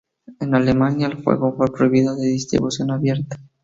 En 0.39 0.55
Alemania 0.55 1.05
el 1.05 1.23
juego 1.23 1.55
fue 1.55 1.71
prohibido 1.71 2.15
de 2.15 2.25
distribución 2.25 2.89
abierta. 2.89 3.37